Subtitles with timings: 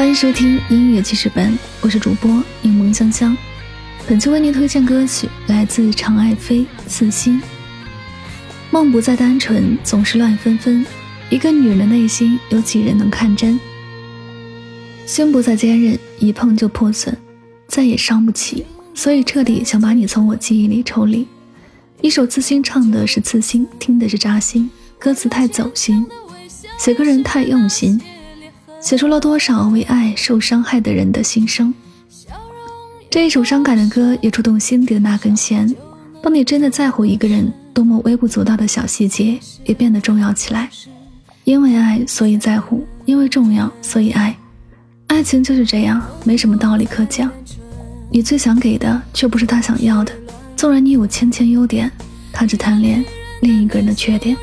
[0.00, 3.36] 欢迎收听音乐记事本，我是主播柠檬香香。
[4.08, 7.38] 本期为您推荐歌曲来自长爱飞《刺心》。
[8.70, 10.86] 梦不再单纯，总是乱纷纷。
[11.28, 13.60] 一个女人的内心，有几人能看真？
[15.04, 17.14] 心不再坚韧，一碰就破损，
[17.68, 18.64] 再也伤不起，
[18.94, 21.28] 所以彻底想把你从我记忆里抽离。
[22.00, 26.06] 一首《刺心》唱的是刺心，听的是扎心，歌词太走心，
[26.78, 28.00] 写歌人太用心。
[28.80, 31.72] 写出了多少为爱受伤害的人的心声？
[33.10, 35.72] 这一首伤感的歌也触动心底的那根弦。
[36.22, 40.68] 当你真的在乎一个人，多么微不足道的小细节也变得重要起来。
[41.44, 44.34] 因为爱，所以在乎；因为重要，所以爱。
[45.08, 47.30] 爱情就是这样，没什么道理可讲。
[48.10, 50.12] 你最想给的，却不是他想要的。
[50.56, 51.90] 纵然你有千千优点，
[52.32, 53.04] 他只贪恋
[53.42, 54.36] 另一个人的缺点。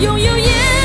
[0.00, 0.79] 拥有耶